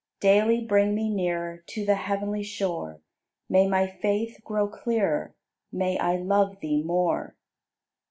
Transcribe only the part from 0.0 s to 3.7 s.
Daily bring me nearer To the heavenly shore; May